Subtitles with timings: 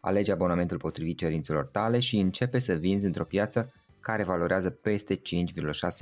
[0.00, 5.22] Alege abonamentul potrivit cerințelor tale și începe să vinzi într-o piață care valorează peste 5,6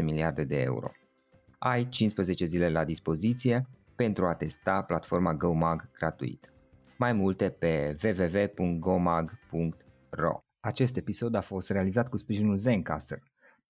[0.03, 0.91] miliarde de euro.
[1.59, 6.53] Ai 15 zile la dispoziție pentru a testa platforma GoMag gratuit.
[6.99, 9.29] Mai multe pe www.gomag.ro
[10.61, 13.23] Acest episod a fost realizat cu sprijinul Zencaster,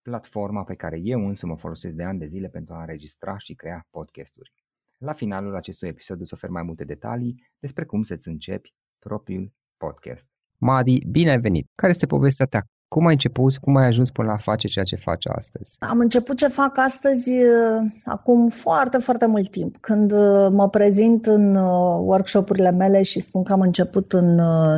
[0.02, 3.54] platforma pe care eu însumi o folosesc de ani de zile pentru a înregistra și
[3.54, 4.52] crea podcasturi.
[4.98, 9.52] La finalul acestui episod o să ofer mai multe detalii despre cum să-ți începi propriul
[9.78, 10.26] podcast.
[10.58, 11.66] Madi, bine ai venit!
[11.74, 12.60] Care este povestea ta?
[12.88, 13.56] Cum ai început?
[13.56, 15.76] Cum ai ajuns până la a face ceea ce faci astăzi?
[15.78, 19.76] Am început ce fac astăzi uh, acum foarte, foarte mult timp.
[19.80, 24.34] Când uh, mă prezint în uh, workshopurile mele și spun că am început în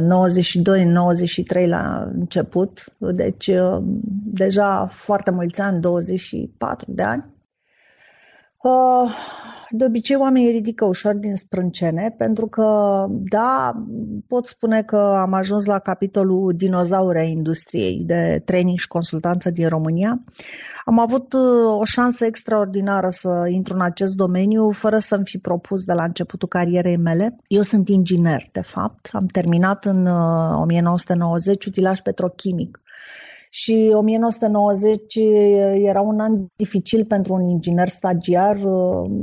[0.06, 3.50] 92, în 93 la început, deci
[4.24, 7.24] deja foarte mulți ani, 24 de ani.
[9.72, 13.72] De obicei oamenii ridică ușor din sprâncene pentru că, da,
[14.28, 20.20] pot spune că am ajuns la capitolul dinozaure industriei de training și consultanță din România.
[20.84, 25.84] Am avut uh, o șansă extraordinară să intru în acest domeniu fără să-mi fi propus
[25.84, 27.36] de la începutul carierei mele.
[27.46, 29.08] Eu sunt inginer, de fapt.
[29.12, 32.80] Am terminat în 1990 uh, utilaj petrochimic
[33.52, 35.14] și 1990
[35.74, 38.56] era un an dificil pentru un inginer stagiar.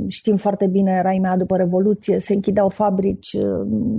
[0.08, 3.36] Știm foarte bine, era imediat după Revoluție, se închideau fabrici,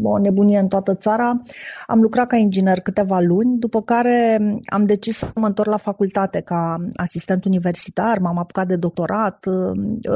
[0.03, 1.41] o nebunie în toată țara.
[1.87, 6.41] Am lucrat ca inginer câteva luni, după care am decis să mă întorc la facultate
[6.41, 9.45] ca asistent universitar, m-am apucat de doctorat.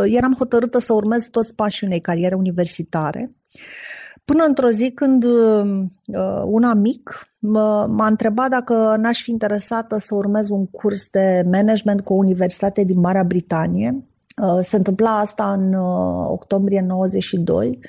[0.06, 3.32] Eram hotărâtă să urmez toți pașii unei cariere universitare.
[4.26, 5.88] Până într-o zi când uh,
[6.46, 7.28] un amic
[7.88, 12.84] m-a întrebat dacă n-aș fi interesată să urmez un curs de management cu o universitate
[12.84, 14.04] din Marea Britanie.
[14.44, 17.80] Uh, se întâmpla asta în uh, octombrie 92,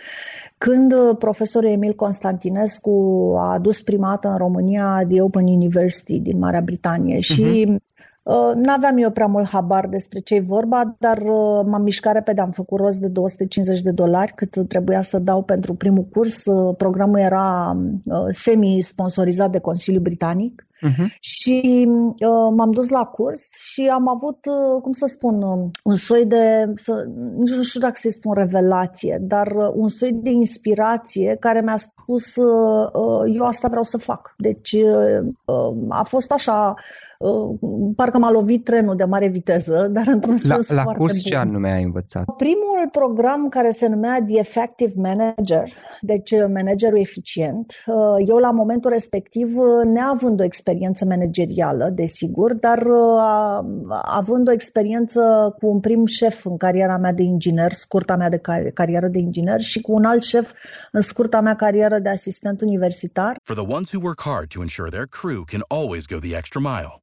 [0.59, 7.17] când profesorul Emil Constantinescu a adus primată în România The Open University din Marea Britanie
[7.17, 7.35] uh-huh.
[7.35, 7.83] și mhm.
[8.25, 12.51] Uh, n-aveam eu prea mult habar despre ce-i vorba, dar uh, m-am mișcat repede, am
[12.51, 16.45] făcut rost de 250 de dolari cât trebuia să dau pentru primul curs.
[16.45, 17.77] Uh, programul era
[18.29, 21.19] semi-sponsorizat de Consiliul Britanic uh-huh.
[21.21, 21.89] și
[22.57, 24.39] m-am dus la curs și am avut,
[24.83, 25.43] cum să spun,
[25.83, 27.05] un soi de, să,
[27.37, 32.37] nici nu știu dacă să-i spun revelație, dar un soi de inspirație care mi-a spus
[33.35, 34.35] eu asta vreau să fac.
[34.37, 34.77] Deci
[35.89, 37.14] a fost așa Uh,
[37.97, 41.23] parcă m-a lovit trenul de mare viteză, dar într-un la, sens la foarte curs bun.
[41.23, 42.25] ce anume ai învățat?
[42.37, 45.69] Primul program care se numea The Effective Manager,
[46.01, 47.95] deci uh, managerul eficient, uh,
[48.27, 49.49] eu la momentul respectiv,
[49.85, 52.87] neavând o experiență managerială, desigur, dar
[54.03, 58.39] având o experiență cu un prim șef în cariera mea de inginer, scurta mea de
[58.39, 60.53] car- carieră de inginer și cu un alt șef
[60.93, 63.37] în scurta mea carieră de asistent universitar.
[63.43, 66.61] For the ones who work hard to ensure their crew can always go the extra
[66.61, 67.03] mile.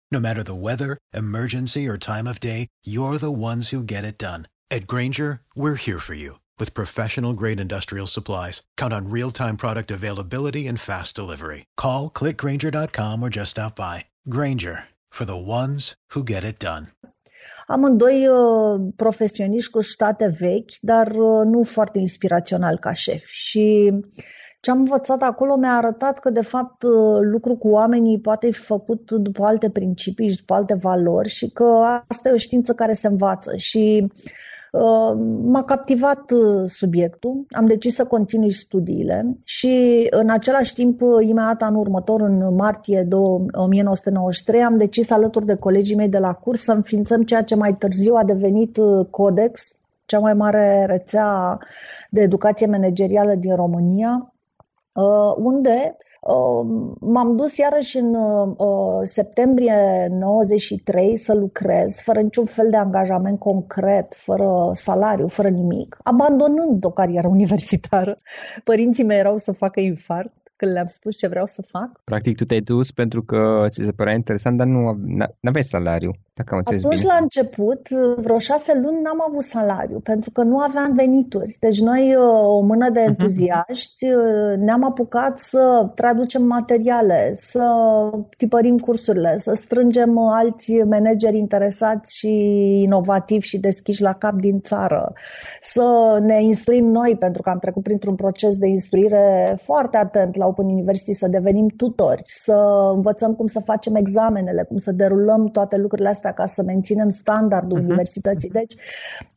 [0.13, 4.17] No matter the weather, emergency, or time of day, you're the ones who get it
[4.17, 4.49] done.
[4.69, 8.61] At Granger, we're here for you with professional grade industrial supplies.
[8.75, 11.63] Count on real time product availability and fast delivery.
[11.77, 14.05] Call clickgranger.com or just stop by.
[14.27, 16.87] Granger for the ones who get it done.
[17.67, 23.25] Amândoi uh, profesioniști cu state vechi, dar uh, nu foarte inspirațional ca șef.
[23.25, 23.91] Și
[24.61, 26.83] Ce am învățat acolo mi-a arătat că, de fapt,
[27.21, 31.63] lucru cu oamenii poate fi făcut după alte principii și după alte valori și că
[32.07, 33.55] asta e o știință care se învață.
[33.55, 34.07] Și
[34.71, 41.09] Uh, m-a captivat uh, subiectul, am decis să continui studiile și în același timp, uh,
[41.21, 43.07] imediat anul următor, în martie
[43.51, 47.75] 1993, am decis alături de colegii mei de la curs să înființăm ceea ce mai
[47.75, 48.77] târziu a devenit
[49.09, 49.75] Codex,
[50.05, 51.57] cea mai mare rețea
[52.09, 54.30] de educație managerială din România,
[55.35, 55.97] unde
[56.99, 64.13] M-am dus iarăși în uh, septembrie 93 să lucrez, fără niciun fel de angajament concret,
[64.15, 68.21] fără salariu, fără nimic, abandonând o carieră universitară.
[68.63, 72.01] Părinții mei erau să facă infarct când le-am spus ce vreau să fac.
[72.03, 74.87] Practic tu te-ai dus pentru că ți se părea interesant, dar nu
[75.41, 77.13] aveai salariu, dacă am înțeles Atunci, bine.
[77.13, 81.57] la început, vreo șase luni n-am avut salariu, pentru că nu aveam venituri.
[81.59, 83.09] Deci noi, o mână de mhm.
[83.09, 84.05] entuziaști,
[84.57, 87.65] ne-am apucat să traducem materiale, să
[88.37, 92.31] tipărim cursurile, să strângem alți manageri interesați și
[92.81, 95.13] inovativi și deschiși la cap din țară,
[95.59, 100.45] să ne instruim noi, pentru că am trecut printr-un proces de instruire foarte atent la
[100.45, 102.55] Open University să devenim tutori, să
[102.93, 107.79] învățăm cum să facem examenele, cum să derulăm toate lucrurile astea ca să menținem standardul
[107.79, 107.83] uh-huh.
[107.83, 108.49] universității.
[108.49, 108.75] Deci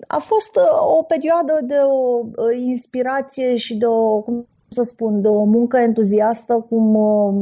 [0.07, 5.21] a fost uh, o perioadă de o uh, inspirație și de o, cum să spun,
[5.21, 7.35] de o muncă entuziastă, cum uh,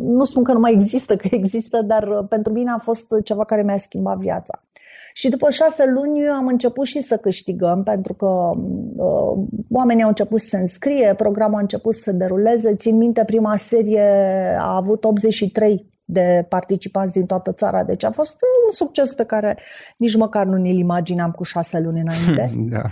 [0.00, 3.62] nu spun că nu mai există, că există, dar pentru mine a fost ceva care
[3.62, 4.60] mi-a schimbat viața.
[5.18, 8.50] Și după șase luni am început și să câștigăm, pentru că
[8.96, 12.74] uh, oamenii au început să se înscrie, programul a început să se deruleze.
[12.74, 14.02] Țin minte, prima serie
[14.58, 18.36] a avut 83 de participanți din toată țara, deci a fost
[18.66, 19.58] un succes pe care
[19.96, 22.52] nici măcar nu ne-l imaginam cu șase luni înainte.
[22.76, 22.82] da.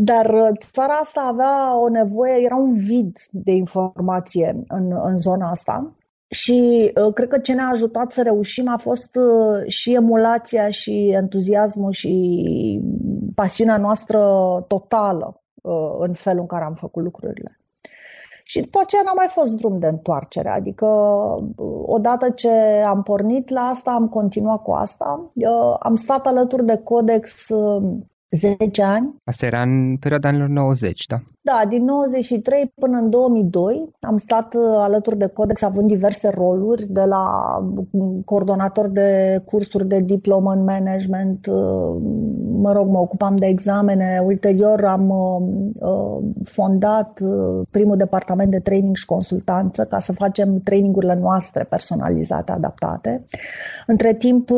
[0.00, 5.50] Dar uh, țara asta avea o nevoie, era un vid de informație în, în zona
[5.50, 5.92] asta
[6.30, 11.08] și uh, cred că ce ne-a ajutat să reușim a fost uh, și emulația și
[11.08, 12.80] entuziasmul și
[13.34, 14.20] pasiunea noastră
[14.68, 17.57] totală uh, în felul în care am făcut lucrurile.
[18.50, 20.86] Și după aceea n-a mai fost drum de întoarcere, adică
[21.86, 22.50] odată ce
[22.86, 25.32] am pornit la asta, am continuat cu asta.
[25.78, 27.46] Am stat alături de Codex
[28.30, 29.16] 10 ani.
[29.24, 31.16] Asta era în perioada anilor 90, da?
[31.40, 36.86] Da, din 93 până în 2002 am stat uh, alături de Codex având diverse roluri,
[36.86, 37.24] de la
[37.90, 41.96] mm, coordonator de cursuri de diplomă în management, uh,
[42.60, 47.20] mă rog, mă ocupam de examene, ulterior am uh, fondat
[47.70, 53.24] primul departament de training și consultanță ca să facem trainingurile noastre personalizate, adaptate.
[53.86, 54.50] Între timp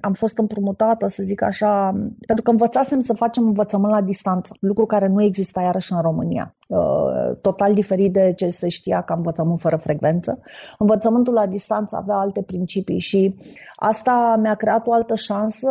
[0.00, 1.88] am fost împrumutată, să zic așa,
[2.26, 6.10] pentru că învățasem să facem învățământ la distanță, lucru care nu exista iarăși în România
[6.12, 6.54] România.
[6.68, 10.40] Uh, total diferit de ce se știa ca învățământ fără frecvență.
[10.78, 13.34] Învățământul la distanță avea alte principii și
[13.76, 15.68] asta mi-a creat o altă șansă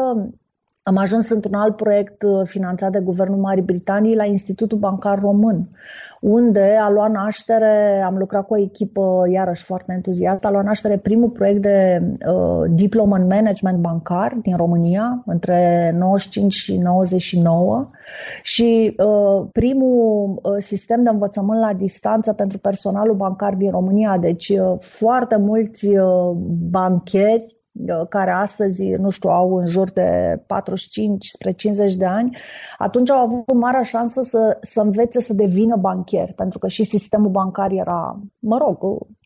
[0.83, 5.69] am ajuns într-un alt proiect uh, finanțat de Guvernul Marii Britanii la Institutul Bancar Român,
[6.21, 10.97] unde a luat naștere, am lucrat cu o echipă iarăși foarte entuziastă, a luat naștere
[10.97, 17.89] primul proiect de uh, diplomă în management bancar din România între 95 și 99
[18.41, 24.17] și uh, primul uh, sistem de învățământ la distanță pentru personalul bancar din România.
[24.17, 26.31] Deci uh, foarte mulți uh,
[26.69, 27.60] bancheri Uh,
[28.09, 32.37] care astăzi, nu știu, au în jur de 45 spre 50 de ani,
[32.77, 37.29] atunci au avut mare șansă să, să învețe să devină bancher, pentru că și sistemul
[37.29, 38.77] bancar era, mă rog,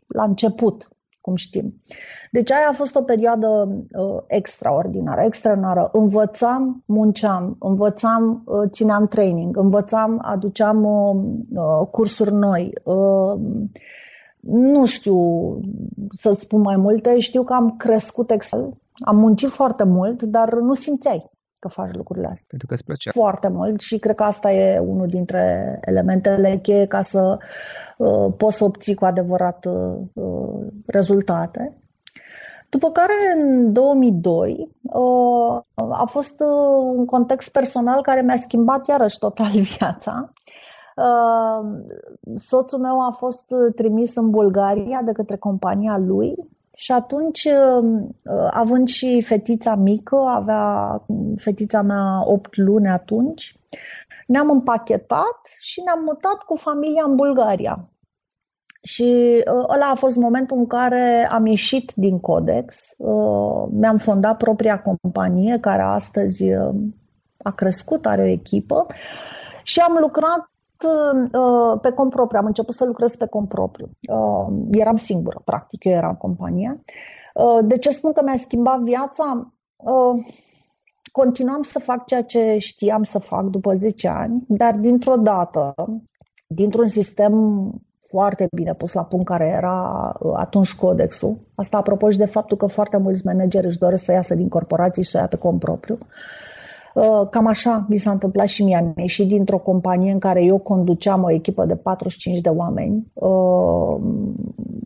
[0.08, 0.90] la început,
[1.25, 1.82] cum știm.
[2.32, 3.48] Deci aia a fost o perioadă
[3.92, 5.90] uh, extraordinară, extraordinară.
[5.92, 11.16] Învățam, munceam, învățam, uh, țineam training, învățam, aduceam uh,
[11.56, 12.72] uh cursuri noi.
[12.84, 13.40] Uh,
[14.46, 15.20] nu știu
[16.10, 18.74] să spun mai multe, știu că am crescut excel,
[19.06, 22.46] am muncit foarte mult, dar nu simțeai că faci lucrurile astea.
[22.50, 23.12] Pentru că îți plăcea.
[23.12, 27.38] Foarte mult și cred că asta e unul dintre elementele cheie ca să
[27.98, 31.78] uh, poți să obții cu adevărat uh, rezultate.
[32.70, 39.18] După care, în 2002, uh, a fost uh, un context personal care mi-a schimbat iarăși
[39.18, 40.34] total viața.
[42.36, 46.36] Soțul meu a fost trimis în Bulgaria de către compania lui
[46.75, 47.48] și atunci,
[48.50, 51.02] având și fetița mică, avea
[51.36, 53.60] fetița mea 8 luni atunci,
[54.28, 57.90] ne-am împachetat și ne-am mutat cu familia în Bulgaria.
[58.82, 62.96] Și ăla a fost momentul în care am ieșit din Codex,
[63.70, 66.46] mi-am fondat propria companie, care astăzi
[67.44, 68.86] a crescut, are o echipă,
[69.64, 70.55] și am lucrat uh,
[71.82, 73.89] pe cont propriu, am început să lucrez pe cont propriu.
[74.10, 76.84] Uh, eram singură, practic, eu eram compania.
[77.34, 79.53] Uh, de ce spun că mi-a schimbat viața?
[79.75, 80.25] Uh,
[81.12, 85.74] continuam să fac ceea ce știam să fac după 10 ani, dar dintr-o dată,
[86.48, 87.34] dintr-un sistem
[88.10, 91.38] foarte bine pus la punct care era uh, atunci codexul.
[91.55, 95.03] Asta apropo și de faptul că foarte mulți manageri își doresc să iasă din corporații
[95.03, 95.98] și să o ia pe cont propriu.
[96.01, 96.08] Uh,
[97.30, 98.75] cam așa mi s-a întâmplat și mie.
[98.75, 103.98] Am ieșit dintr-o companie în care eu conduceam o echipă de 45 de oameni uh,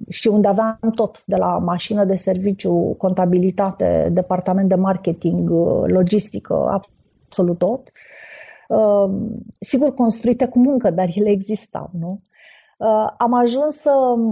[0.08, 5.50] și unde aveam tot, de la mașină de serviciu, contabilitate, departament de marketing,
[5.86, 6.82] logistică,
[7.26, 7.92] absolut tot.
[9.60, 12.22] Sigur, construite cu muncă, dar ele existau, nu?
[12.80, 13.92] Uh, am ajuns să,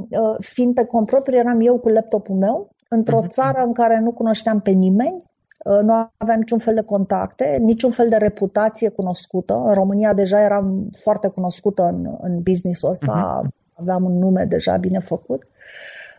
[0.09, 3.27] uh, fiind pe cont propriu, eram eu cu laptopul meu, într-o uh-huh.
[3.27, 5.36] țară în care nu cunoșteam pe nimeni, uh,
[5.81, 9.61] nu aveam niciun fel de contacte, niciun fel de reputație cunoscută.
[9.65, 13.49] În România deja eram foarte cunoscută în, în business-ul ăsta, uh-huh.
[13.73, 15.43] aveam un nume deja bine făcut.
[15.43, 15.49] Uh,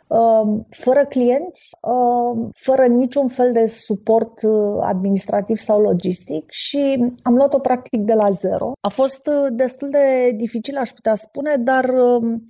[0.08, 7.34] Um, fără clienți, um, fără niciun fel de suport uh, administrativ sau logistic și am
[7.34, 8.72] luat-o practic de la zero.
[8.80, 12.44] A fost uh, destul de dificil, aș putea spune, dar um,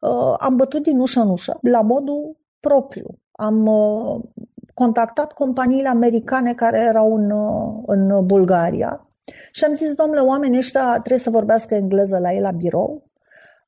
[0.00, 3.18] uh, am bătut din ușă în ușă, la modul propriu.
[3.32, 3.68] Am
[4.74, 7.32] contactat companiile americane care erau în,
[7.86, 9.06] în Bulgaria
[9.52, 13.12] și am zis, domnule, oamenii ăștia trebuie să vorbească engleză la ei la birou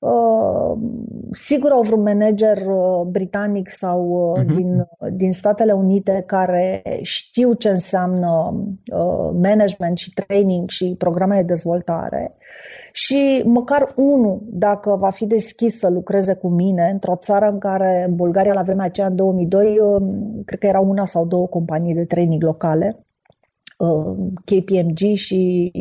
[0.04, 0.78] Uh,
[1.30, 4.54] sigur au vreun manager uh, britanic sau uh-huh.
[4.54, 8.54] din, din Statele Unite care știu ce înseamnă
[9.42, 12.36] management și training și programe de dezvoltare
[12.96, 18.04] și măcar unul, dacă va fi deschis să lucreze cu mine într-o țară în care,
[18.08, 19.76] în Bulgaria, la vremea aceea, în 2002,
[20.44, 23.04] cred că era una sau două companii de training locale,
[23.76, 25.72] Uh, KPMG și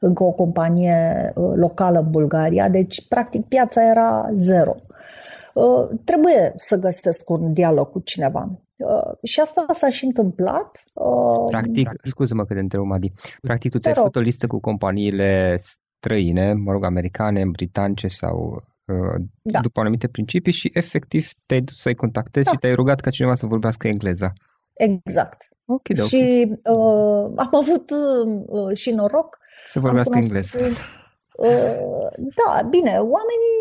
[0.00, 4.74] încă o companie uh, locală în Bulgaria, deci practic piața era zero.
[5.54, 8.60] Uh, trebuie să găsesc un dialog cu cineva.
[9.22, 10.84] Și asta s-a și întâmplat.
[11.46, 13.08] Practic, scuză-mă că te întreb, Madi,
[13.40, 15.56] practic tu ți-ai făcut o listă cu companiile
[15.98, 18.64] străine, mă rog, americane, britanice sau
[19.42, 19.60] da.
[19.60, 22.50] după anumite principii și efectiv te-ai dus să-i contactezi da.
[22.52, 24.32] și te-ai rugat ca cineva să vorbească engleza.
[24.74, 25.48] Exact.
[25.64, 26.06] Okay, okay.
[26.06, 29.38] Și uh, am avut uh, și noroc.
[29.68, 30.58] Să vorbească engleză.
[31.36, 33.60] Uh, da, bine, oamenii,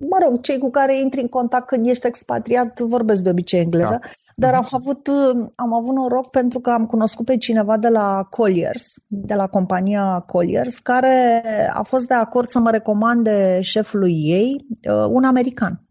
[0.00, 3.98] mă rog, cei cu care intri în contact când ești expatriat vorbesc de obicei engleză,
[4.00, 4.08] da.
[4.36, 4.74] dar am mhm.
[4.74, 9.34] avut, uh, am avut noroc pentru că am cunoscut pe cineva de la Colliers, de
[9.34, 11.42] la compania Colliers, care
[11.72, 15.84] a fost de acord să mă recomande șefului ei, uh, un american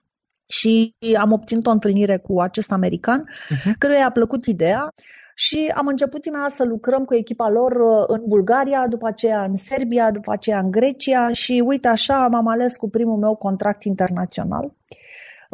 [0.48, 3.72] și am obținut o întâlnire cu acest american, uh-huh.
[3.77, 4.93] căruia i-a plăcut ideea
[5.36, 9.56] și am început imediat să lucrăm cu echipa lor uh, în Bulgaria, după aceea în
[9.56, 14.74] Serbia, după aceea în Grecia și uite așa m-am ales cu primul meu contract internațional.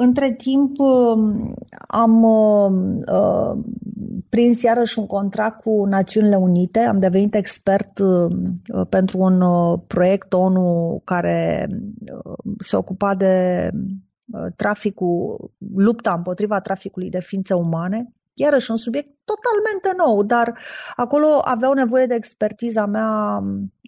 [0.02, 1.54] Între timp um,
[1.88, 2.72] am uh,
[3.14, 3.58] uh,
[4.30, 8.36] prins iarăși un contract cu Națiunile Unite, am devenit expert uh,
[8.90, 13.70] pentru un uh, proiect ONU care uh, se ocupa de
[14.56, 20.58] traficul, lupta împotriva traficului de ființe umane iarăși un subiect totalmente nou, dar
[20.96, 23.44] acolo aveau nevoie de expertiza mea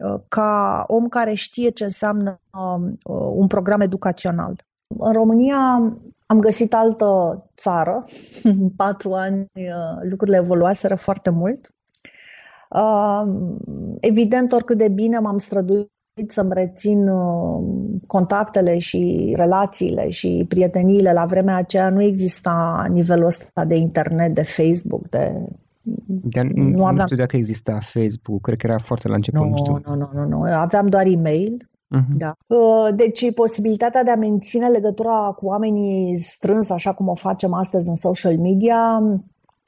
[0.05, 4.65] uh, ca om care știe ce înseamnă um, uh, un program educațional.
[4.97, 5.57] În România
[6.25, 8.03] am găsit altă țară,
[8.43, 11.73] în patru ani uh, lucrurile evoluaseră foarte mult.
[13.99, 15.91] Evident, oricât de bine m-am străduit
[16.27, 17.63] să-mi rețin uh,
[18.07, 21.13] contactele și relațiile și prieteniile.
[21.13, 25.33] La vremea aceea nu exista nivelul ăsta de internet, de Facebook, de
[26.05, 26.95] Dar nu, nu, aveam...
[26.95, 29.81] nu știu dacă exista Facebook, cred că era foarte la început, nu, nu știu.
[29.85, 30.41] Nu, nu, nu, nu.
[30.41, 31.69] Aveam doar e-mail.
[31.97, 32.17] Uh-huh.
[32.17, 32.35] Da.
[32.47, 37.89] Uh, deci posibilitatea de a menține legătura cu oamenii strâns, așa cum o facem astăzi
[37.89, 39.01] în social media,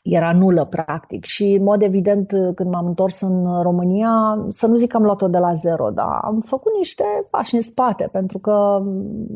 [0.04, 1.26] era nulă, practic.
[1.26, 5.28] Și, în mod evident, când m-am întors în România, să nu zic că am luat-o
[5.28, 8.84] de la zero, dar am făcut niște pași în spate, pentru că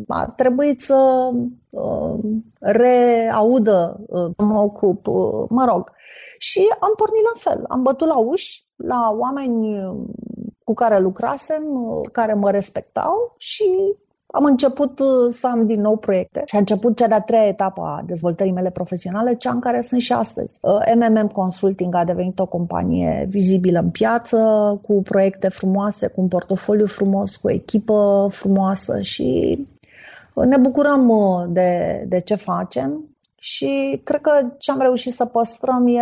[0.07, 1.29] a trebuit să
[1.69, 2.13] uh,
[2.59, 5.91] reaudă, uh, mă ocup, uh, mă rog.
[6.38, 7.65] Și am pornit la fel.
[7.67, 9.81] Am bătut la uși, la oameni
[10.63, 11.63] cu care lucrasem,
[12.12, 13.95] care mă respectau și
[14.27, 17.81] am început uh, să am din nou proiecte și a început cea de-a treia etapă
[17.81, 20.60] a dezvoltării mele profesionale, cea în care sunt și astăzi.
[20.96, 24.38] MMM uh, Consulting a devenit o companie vizibilă în piață,
[24.81, 29.60] cu proiecte frumoase, cu un portofoliu frumos, cu o echipă frumoasă și
[30.34, 31.12] uh, ne bucurăm
[31.50, 33.03] de, de ce facem
[33.36, 36.01] și cred că ce am reușit să păstrăm e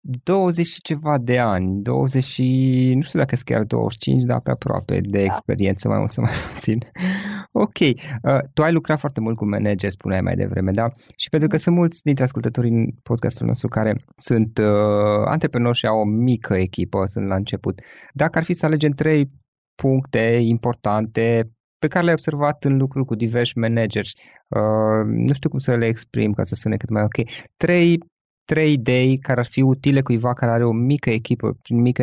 [0.00, 4.50] 20 și ceva de ani, 20 și, nu știu dacă sunt chiar 25, dar pe
[4.50, 6.78] aproape de experiență, mai mult sau mai puțin.
[7.52, 10.86] Ok, uh, tu ai lucrat foarte mult cu manager, spuneai mai devreme, da?
[11.16, 15.86] Și pentru că sunt mulți dintre ascultătorii în podcastul nostru care sunt uh, antreprenori și
[15.86, 17.80] au o mică echipă, sunt la început.
[18.12, 19.30] Dacă ar fi să alegem trei
[19.74, 24.12] puncte importante pe care le-ai observat în lucrul cu diversi manageri,
[24.48, 27.98] uh, nu știu cum să le exprim ca să sune cât mai ok, trei
[28.50, 32.02] trei idei care ar fi utile cuiva care are o mică echipă, prin mică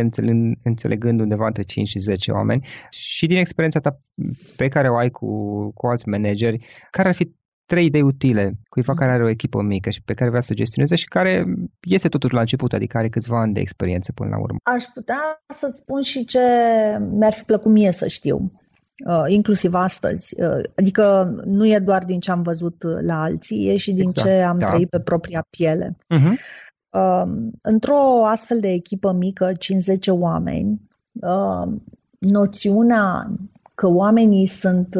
[0.63, 3.99] înțelegând undeva între 5 și 10 oameni și din experiența ta
[4.57, 5.27] pe care o ai cu,
[5.73, 7.35] cu alți manageri, care ar fi
[7.65, 10.95] trei idei utile cuiva care are o echipă mică și pe care vrea să gestioneze
[10.95, 11.45] și care
[11.81, 14.57] este totuși la început, adică are câțiva ani de experiență până la urmă.
[14.63, 16.39] Aș putea să-ți spun și ce
[17.11, 18.51] mi-ar fi plăcut mie să știu.
[19.05, 20.41] Uh, inclusiv astăzi.
[20.41, 24.27] Uh, adică nu e doar din ce am văzut la alții, e și din exact,
[24.27, 24.67] ce am da.
[24.67, 25.97] trăit pe propria piele.
[26.15, 26.55] Uh-huh.
[27.61, 31.67] Într-o astfel de echipă mică, 50 oameni, uh,
[32.17, 33.31] noțiunea
[33.75, 34.95] că oamenii sunt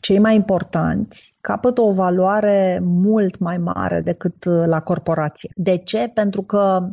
[0.00, 5.50] cei mai importanți capătă o valoare mult mai mare decât la corporație.
[5.54, 6.10] De ce?
[6.14, 6.88] Pentru că uh,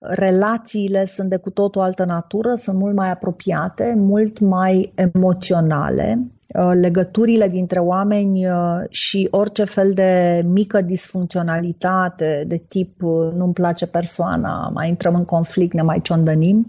[0.00, 6.30] relațiile sunt de cu tot o altă natură, sunt mult mai apropiate, mult mai emoționale.
[6.46, 8.54] Uh, legăturile dintre oameni uh,
[8.88, 15.24] și orice fel de mică disfuncționalitate de tip uh, nu-mi place persoana, mai intrăm în
[15.24, 16.66] conflict, ne mai ciondănim,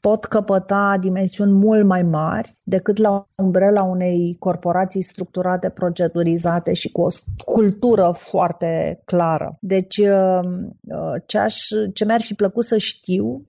[0.00, 7.00] pot căpăta dimensiuni mult mai mari decât la umbrela unei corporații structurate, procedurizate și cu
[7.00, 7.08] o
[7.44, 9.58] cultură foarte clară.
[9.60, 10.40] Deci, uh,
[10.80, 13.42] uh, ce, aș, ce mi-ar fi plăcut să știu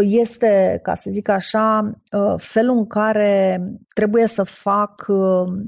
[0.00, 3.62] este, ca să zic așa, uh, felul în care
[3.94, 5.06] trebuie să fac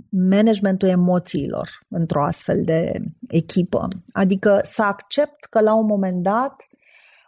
[0.09, 2.93] managementul emoțiilor într-o astfel de
[3.29, 3.89] echipă.
[4.13, 6.55] Adică să accept că la un moment dat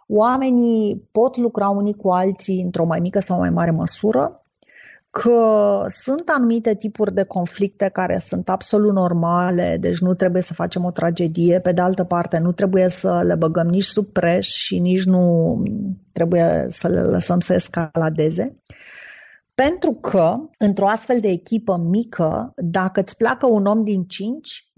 [0.08, 4.42] Oamenii pot lucra unii cu alții într-o mai mică sau mai mare măsură,
[5.10, 10.84] că sunt anumite tipuri de conflicte care sunt absolut normale, deci nu trebuie să facem
[10.84, 14.78] o tragedie, pe de altă parte nu trebuie să le băgăm nici sub preș și
[14.78, 15.56] nici nu
[16.12, 18.56] trebuie să le lăsăm să escaladeze.
[19.54, 24.72] Pentru că, într-o astfel de echipă mică, dacă îți pleacă un om din 5,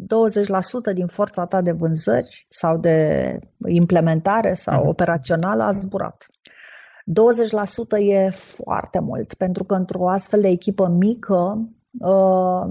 [0.91, 4.89] 20% din forța ta de vânzări sau de implementare sau uh-huh.
[4.89, 6.27] operațională a zburat.
[7.99, 11.69] 20% e foarte mult, pentru că într-o astfel de echipă mică,
[12.01, 12.67] uh,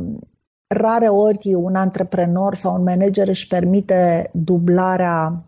[0.67, 5.45] rare ori un antreprenor sau un manager își permite dublarea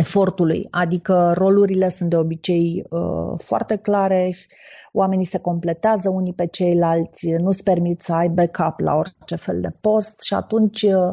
[0.00, 4.34] efortului, adică rolurile sunt de obicei uh, foarte clare,
[4.92, 9.72] oamenii se completează unii pe ceilalți, nu-ți permit să ai backup la orice fel de
[9.80, 11.12] post și atunci uh,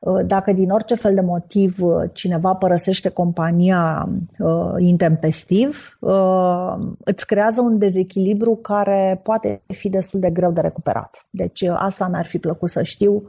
[0.00, 7.26] uh, dacă din orice fel de motiv uh, cineva părăsește compania uh, intempestiv, uh, îți
[7.26, 11.26] creează un dezechilibru care poate fi destul de greu de recuperat.
[11.30, 13.22] Deci asta mi-ar fi plăcut să știu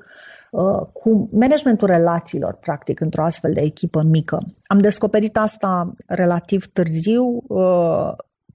[0.94, 4.38] cu managementul relațiilor, practic, într-o astfel de echipă mică.
[4.66, 7.44] Am descoperit asta relativ târziu.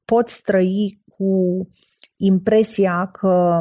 [0.05, 1.67] Poți trăi cu
[2.17, 3.61] impresia că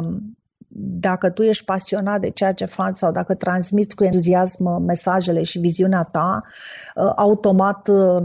[0.76, 5.58] dacă tu ești pasionat de ceea ce faci sau dacă transmiți cu entuziasm mesajele și
[5.58, 6.42] viziunea ta,
[6.94, 8.22] uh, automat uh,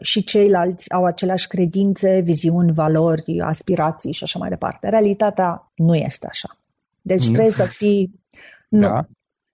[0.00, 4.88] și ceilalți au aceleași credințe, viziuni, valori, aspirații și așa mai departe.
[4.88, 6.56] Realitatea nu este așa.
[7.02, 7.32] Deci nu.
[7.32, 8.20] trebuie să fii
[8.68, 9.06] nu, da.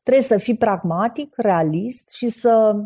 [0.04, 2.84] Trebuie să fii pragmatic, realist și să uh,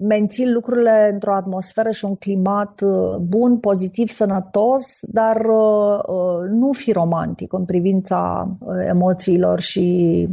[0.00, 6.72] menții lucrurile într-o atmosferă și un climat uh, bun, pozitiv, sănătos, dar uh, uh, nu
[6.72, 8.48] fi romantic în privința
[8.88, 10.28] emoțiilor și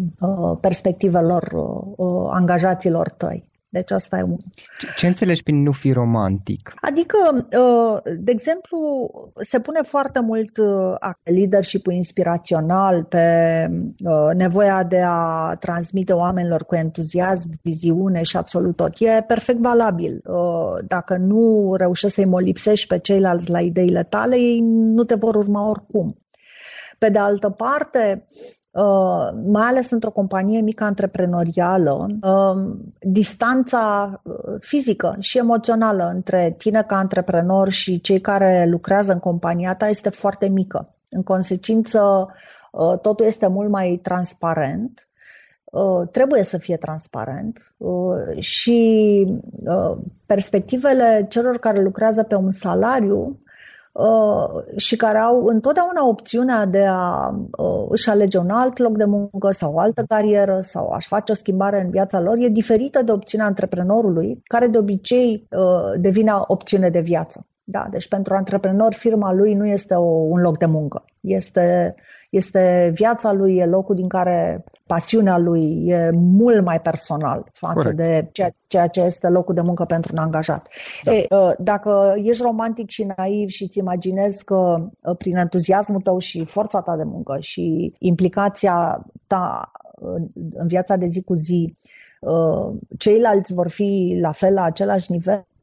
[0.60, 1.54] perspectivelor
[2.30, 3.44] angajaților tăi.
[3.76, 4.38] Deci asta e un...
[4.78, 6.74] Ce, ce înțelegi prin nu fi romantic?
[6.82, 8.78] Adică, uh, de exemplu,
[9.34, 13.26] se pune foarte mult uh, leadership inspirațional pe
[14.06, 18.94] uh, nevoia de a transmite oamenilor cu entuziasm, viziune și absolut tot.
[19.00, 20.22] E perfect valabil.
[20.88, 25.70] Dacă nu reușești să-i molipsești pe ceilalți la ideile tale, ei nu te vor urma
[25.70, 26.18] oricum.
[26.98, 28.65] Pe de altă parte, Uh,
[29.46, 36.98] mai ales într-o companie mică antreprenorială, uh, distanța uh, fizică și emoțională între tine ca
[36.98, 40.96] antreprenor și cei care lucrează în compania ta este foarte mică.
[41.10, 42.28] În consecință,
[43.02, 45.10] totul este mult mai transparent
[46.12, 47.76] trebuie să fie transparent
[48.40, 49.28] și
[50.26, 53.45] perspectivele celor care lucrează pe un salariu Uh,
[54.78, 59.52] și care au întotdeauna opțiunea de a uh, își alege un alt loc de muncă
[59.52, 63.12] sau o altă carieră sau a-și face o schimbare în viața lor, e diferită de
[63.12, 67.48] opțiunea antreprenorului, care de obicei uh, devine opțiune de viață.
[67.64, 71.06] Da, deci pentru antreprenor firma lui nu este o, un loc de muncă.
[71.20, 71.96] Este,
[72.30, 77.96] este viața lui, e locul din care pasiunea lui e mult mai personal față Corect.
[77.96, 80.68] de ceea, ceea ce este locul de muncă pentru un angajat.
[81.04, 81.14] Da.
[81.14, 86.18] E, ă, dacă ești romantic și naiv și îți imaginezi că ă, prin entuziasmul tău
[86.18, 91.76] și forța ta de muncă și implicația ta în, în viața de zi cu zi,
[92.24, 95.55] ă, ceilalți vor fi la fel la același nivel, uh,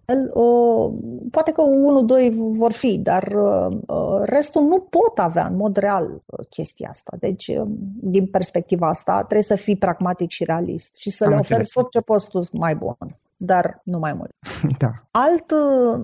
[1.30, 6.22] poate că unul, doi vor fi, dar uh, restul nu pot avea în mod real
[6.26, 7.16] uh, chestia asta.
[7.18, 7.62] Deci, uh,
[8.00, 11.90] din perspectiva asta, trebuie să fii pragmatic și realist și să Am le oferi tot
[11.90, 12.96] ce poți tu mai bun
[13.44, 14.30] dar nu mai mult.
[14.78, 14.92] Da.
[15.10, 15.52] Alt,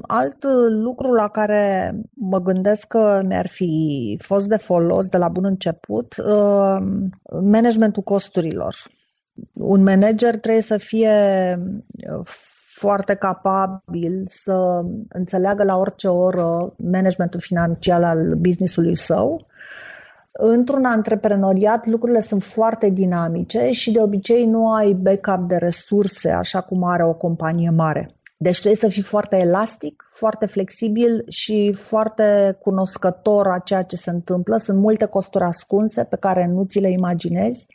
[0.02, 5.44] alt lucru la care mă gândesc că mi-ar fi fost de folos de la bun
[5.44, 6.76] început, uh,
[7.42, 8.74] managementul costurilor.
[9.52, 11.10] Un manager trebuie să fie
[12.10, 12.26] uh,
[12.78, 19.46] foarte capabil să înțeleagă la orice oră managementul financiar al businessului său.
[20.32, 26.60] Într-un antreprenoriat lucrurile sunt foarte dinamice și de obicei nu ai backup de resurse așa
[26.60, 28.12] cum are o companie mare.
[28.36, 34.10] Deci trebuie să fii foarte elastic, foarte flexibil și foarte cunoscător a ceea ce se
[34.10, 34.56] întâmplă.
[34.56, 37.66] Sunt multe costuri ascunse pe care nu ți le imaginezi.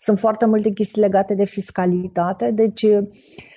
[0.00, 2.50] Sunt foarte multe chestii legate de fiscalitate.
[2.50, 3.53] Deci Uh,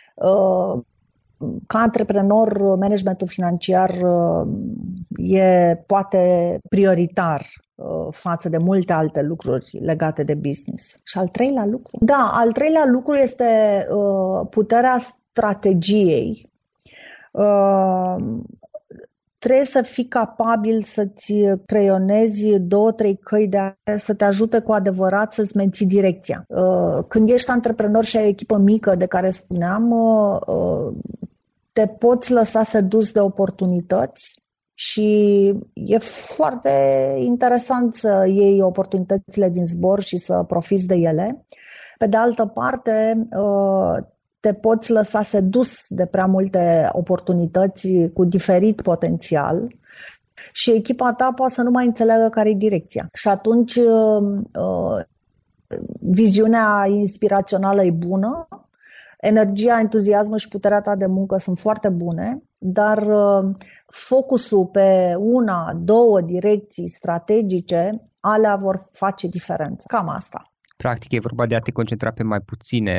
[1.68, 4.48] ca antreprenor, managementul financiar uh,
[5.18, 7.42] e poate prioritar
[7.76, 10.96] uh, față de multe alte lucruri legate de business.
[11.04, 11.98] Și al treilea lucru?
[12.02, 13.88] Da, al treilea lucru este
[14.50, 16.50] puterea strategiei
[19.40, 21.34] trebuie să fii capabil să-ți
[21.66, 26.46] creionezi două, trei căi de a, să te ajute cu adevărat să-ți menții direcția.
[26.48, 30.94] Uh, când ești antreprenor și ai o echipă mică de care spuneam, uh, uh,
[31.72, 34.42] te poți lăsa sedus de oportunități
[34.74, 36.70] și e foarte
[37.18, 41.46] interesant să iei oportunitățile din zbor și să profiți de ele.
[41.98, 43.28] Pe de altă parte,
[44.48, 49.68] te poți lăsa sedus de prea multe oportunități cu diferit potențial
[50.52, 53.10] și echipa ta poate să nu mai înțeleagă care e direcția.
[53.14, 55.04] Și atunci uh, uh,
[56.00, 58.48] viziunea inspirațională e bună,
[59.18, 63.56] energia, entuziasmul și puterea ta de muncă sunt foarte bune, dar uh,
[63.86, 69.84] focusul pe una, două direcții strategice, alea vor face diferența.
[69.88, 70.52] Cam asta.
[70.78, 72.94] Practic e vorba de a te concentra pe mai puține,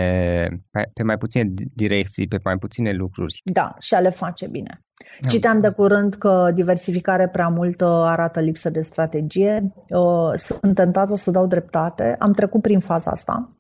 [0.70, 3.40] pe, pe mai puține direcții, pe mai puține lucruri.
[3.44, 4.82] Da, și a le face bine.
[5.22, 9.72] Am Citeam de curând că diversificare prea multă arată lipsă de strategie.
[9.88, 12.16] Uh, sunt tentată să dau dreptate.
[12.18, 13.58] Am trecut prin faza asta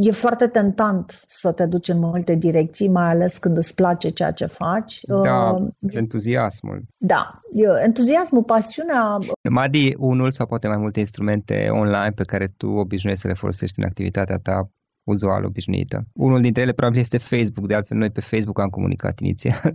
[0.00, 4.30] e foarte tentant să te duci în multe direcții, mai ales când îți place ceea
[4.30, 5.00] ce faci.
[5.04, 6.82] Da, uh, entuziasmul.
[6.96, 7.40] Da,
[7.84, 9.18] entuziasmul, pasiunea.
[9.50, 13.78] Madi, unul sau poate mai multe instrumente online pe care tu obișnuiești să le folosești
[13.78, 14.70] în activitatea ta
[15.02, 16.04] uzual obișnuită.
[16.12, 19.74] Unul dintre ele probabil este Facebook, de altfel noi pe Facebook am comunicat inițial.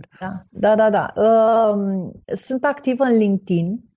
[0.50, 0.90] Da, da, da.
[0.90, 1.22] da.
[1.22, 3.91] Uh, sunt activă în LinkedIn Uh,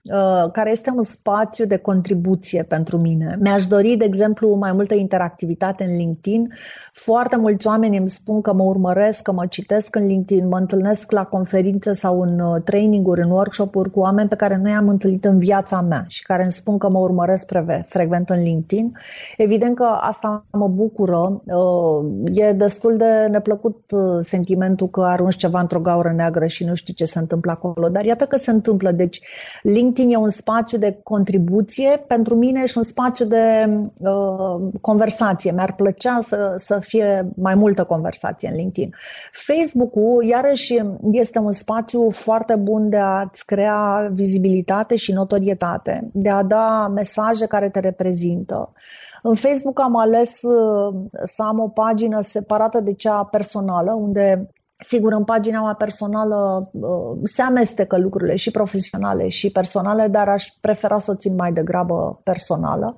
[0.52, 3.38] care este un spațiu de contribuție pentru mine.
[3.40, 6.54] Mi-aș dori, de exemplu, mai multă interactivitate în LinkedIn.
[6.92, 11.12] Foarte mulți oameni îmi spun că mă urmăresc, că mă citesc în LinkedIn, mă întâlnesc
[11.12, 15.26] la conferințe sau în uh, traininguri, în workshop-uri cu oameni pe care nu i-am întâlnit
[15.26, 17.52] în viața mea și care îmi spun că mă urmăresc
[17.86, 18.98] frecvent în LinkedIn.
[19.38, 21.42] Evident că asta mă bucură.
[21.46, 26.94] Uh, e destul de neplăcut sentimentul că arunci ceva într-o gaură neagră și nu știi
[26.94, 28.92] ce se întâmplă acolo, dar iată că se întâmplă.
[28.92, 29.20] Deci
[29.62, 35.52] LinkedIn LinkedIn e un spațiu de contribuție pentru mine și un spațiu de uh, conversație.
[35.52, 38.94] Mi-ar plăcea să, să fie mai multă conversație în LinkedIn.
[39.32, 46.44] Facebook-ul, iarăși, este un spațiu foarte bun de a-ți crea vizibilitate și notorietate, de a
[46.44, 48.74] da mesaje care te reprezintă.
[49.22, 55.14] În Facebook am ales uh, să am o pagină separată de cea personală, unde Sigur,
[55.14, 61.00] în pagina mea personală uh, se amestecă lucrurile și profesionale și personale, dar aș prefera
[61.00, 62.98] să o țin mai degrabă personală.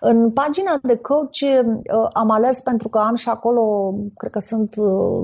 [0.00, 4.74] În pagina de coach uh, am ales pentru că am și acolo, cred că sunt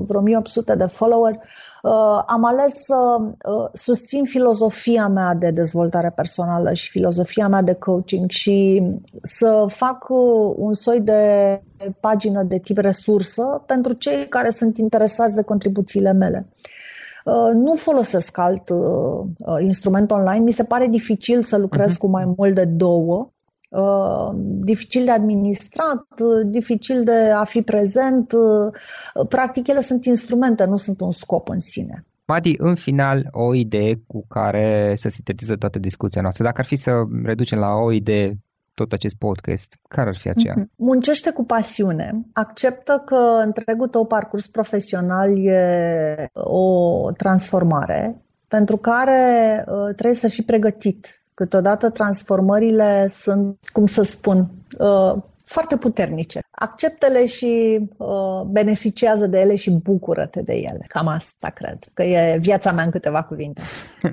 [0.05, 1.39] vreo 1800 de follower,
[2.25, 3.17] am ales să
[3.73, 8.83] susțin filozofia mea de dezvoltare personală și filozofia mea de coaching și
[9.21, 10.05] să fac
[10.55, 11.61] un soi de
[11.99, 16.47] pagină de tip resursă pentru cei care sunt interesați de contribuțiile mele.
[17.53, 18.69] Nu folosesc alt
[19.59, 20.43] instrument online.
[20.43, 21.99] Mi se pare dificil să lucrez uh-huh.
[21.99, 23.31] cu mai mult de două.
[24.63, 26.05] Dificil de administrat,
[26.45, 28.33] dificil de a fi prezent.
[29.27, 32.05] Practic, ele sunt instrumente, nu sunt un scop în sine.
[32.25, 36.43] Madi, în final, o idee cu care să sintetiză toată discuția noastră.
[36.43, 36.91] Dacă ar fi să
[37.23, 38.37] reducem la o idee
[38.73, 40.53] tot acest podcast, care ar fi aceea?
[40.57, 40.71] Mhm.
[40.75, 49.93] Muncește cu pasiune, acceptă că întregul tău parcurs profesional e o transformare pentru care uh,
[49.95, 51.22] trebuie să fii pregătit.
[51.33, 56.39] Câteodată transformările sunt, cum să spun, uh, foarte puternice.
[56.51, 60.85] Acceptă-le și uh, beneficiază de ele și bucură-te de ele.
[60.87, 63.61] Cam asta cred, că e viața mea în câteva cuvinte.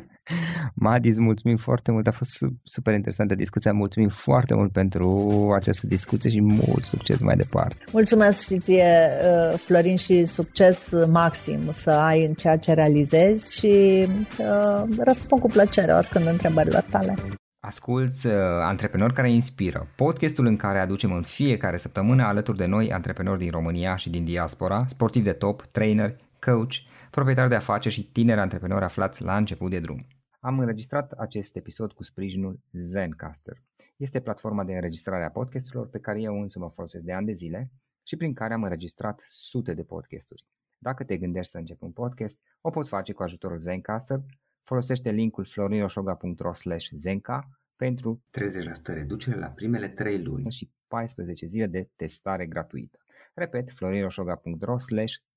[0.74, 2.30] Madi, îți mulțumim foarte mult, a fost
[2.64, 5.08] super interesantă discuția, mulțumim foarte mult pentru
[5.54, 7.84] această discuție și mult succes mai departe.
[7.92, 9.08] Mulțumesc și ție,
[9.50, 14.06] uh, Florin, și succes maxim să ai în ceea ce realizezi și
[14.38, 17.14] uh, răspund cu plăcere oricând întrebările tale.
[17.62, 22.92] Asculți uh, Antreprenori care inspiră, podcastul în care aducem în fiecare săptămână alături de noi
[22.92, 26.72] antreprenori din România și din diaspora, sportivi de top, trainer, coach,
[27.10, 30.06] proprietari de afaceri și tineri antreprenori aflați la început de drum.
[30.40, 33.62] Am înregistrat acest episod cu sprijinul Zencaster.
[33.96, 37.32] Este platforma de înregistrare a podcasturilor pe care eu însă mă folosesc de ani de
[37.32, 40.46] zile și prin care am înregistrat sute de podcasturi.
[40.78, 44.20] Dacă te gândești să începi un podcast, o poți face cu ajutorul Zencaster.
[44.62, 46.52] Folosește linkul florinosoga.ro
[46.96, 48.40] zenca pentru 30%
[48.82, 52.98] reducere la primele 3 luni și 14 zile de testare gratuită.
[53.34, 54.76] Repet, florinosoga.ro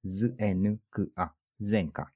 [0.02, 1.38] zenca.
[1.58, 2.16] Zenca.